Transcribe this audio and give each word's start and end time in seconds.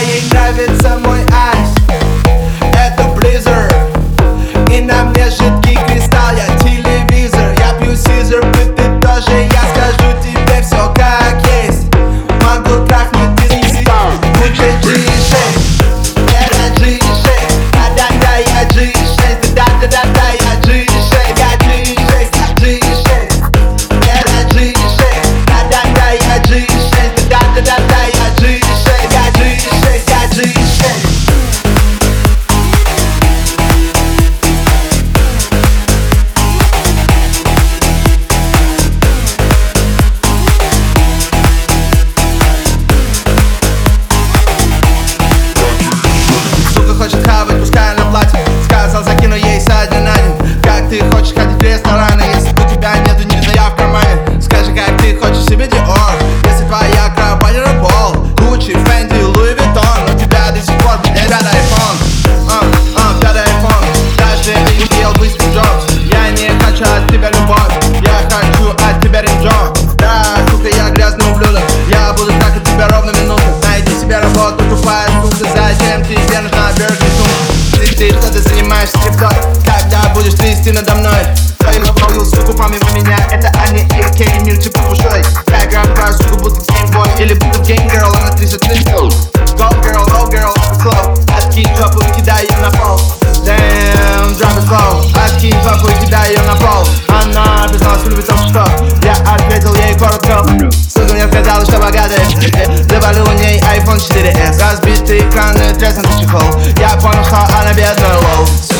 ей 0.00 0.22
нравится 0.30 0.98
мой 1.04 1.20
айс. 1.20 1.70
Это 2.74 3.02
Blizzard 3.16 3.72
И 4.72 4.80
на 4.80 5.04
мне 5.04 5.24
жидкий 5.24 5.43
Как 51.34 51.58
ты 51.58 51.78
хочешь 51.78 51.93
трясти 80.64 80.72
надо 80.72 80.94
мной? 80.94 81.20
Твои 81.58 81.78
лопал 81.78 82.24
суку, 82.24 82.54
помимо 82.54 82.90
меня. 82.92 83.18
Это 83.30 83.52
они, 83.66 83.82
AK, 83.82 84.44
мир 84.44 84.56
типа 84.56 84.80
пушой. 84.80 85.22
Я 85.48 85.64
играю 85.64 86.14
суку, 86.14 86.36
будто 86.36 86.72
геймбой 86.72 87.08
Или 87.18 87.34
будто 87.34 87.60
геймгерл, 87.60 88.14
она 88.14 88.30
трясет 88.30 88.66
лицо. 88.68 89.10
Go 89.56 89.70
girl, 89.82 90.04
go 90.06 90.30
girl, 90.30 90.54
slow 90.80 91.36
Откинь 91.36 91.68
жопу 91.76 92.00
и 92.00 92.16
кидай 92.16 92.42
ее 92.42 92.56
на 92.58 92.70
пол. 92.70 93.00
Damn, 93.44 94.36
drop 94.38 94.56
it 94.56 94.68
slow 94.68 95.24
Откинь 95.24 95.60
жопу 95.62 95.88
и 95.88 96.04
кидай 96.04 96.30
ее 96.30 96.42
на 96.42 96.56
пол. 96.56 96.88
Она 97.08 97.68
призналась, 97.68 98.04
любит 98.04 98.26
то, 98.26 98.36
что 98.36 98.66
Я 99.02 99.14
ответил 99.34 99.74
ей 99.74 99.94
коротко 99.98 100.44
Сука 100.88 101.12
мне 101.12 101.26
сказала, 101.28 101.64
что 101.64 101.78
богатая. 101.78 102.24
Завалил 102.88 103.28
у 103.28 103.32
ней 103.32 103.60
iPhone 103.60 103.98
4s 103.98 104.58
Разбитый 104.60 105.20
экран 105.20 105.56
и 105.56 105.74
треснутый 105.74 106.20
чехол 106.20 106.42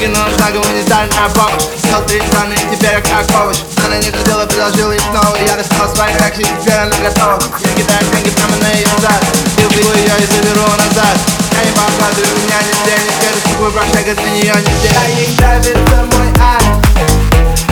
Кинул 0.05 0.28
шагом 0.36 0.62
и 0.69 0.77
не 0.77 0.83
стали 0.83 1.08
на 1.16 1.30
помощь 1.30 1.64
Сел 1.80 2.05
три 2.05 2.20
страны, 2.28 2.55
теперь 2.70 2.92
я 2.92 3.00
как 3.00 3.24
овощ 3.41 3.56
Она 3.86 3.97
не 3.97 4.10
хотела 4.12 4.44
предложила 4.44 4.92
ей 4.92 5.00
снова. 5.00 5.34
Я 5.41 5.56
достал 5.56 5.88
свои 5.97 6.12
такси, 6.19 6.44
теперь 6.60 6.75
она 6.75 6.94
готова. 7.00 7.41
Я 7.65 7.72
кидаю 7.72 8.04
деньги 8.12 8.28
прямо 8.28 8.54
на 8.60 8.69
ее 8.76 8.87
зад 9.00 9.25
И 9.56 9.65
убегу 9.65 9.88
ее 9.97 10.12
и 10.20 10.26
заберу 10.28 10.60
назад. 10.76 11.16
Я 11.56 11.65
не 11.65 11.72
показываю, 11.72 12.37
меня 12.37 12.60
нигде 12.69 12.94
не 13.00 13.12
держит 13.16 13.44
Какой 13.48 13.72
не 14.28 14.41
ее 14.41 14.53
не 14.53 14.60
нигде 14.60 14.91
А 14.92 15.09
ей 15.09 15.28
нравится 15.38 15.97
мой 16.12 16.28
ад. 16.36 16.65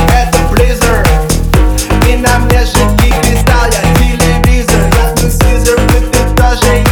Это 0.09 0.39
Blizzard. 0.49 1.05
И 2.09 2.17
на 2.17 2.39
мне 2.39 2.65
жидкий 2.65 3.13
кристалл, 3.21 3.69
я 3.69 3.83
телевизор. 4.01 4.81
Красный 4.91 5.31
слизер, 5.31 5.77
ты 5.77 6.41
тоже 6.41 6.92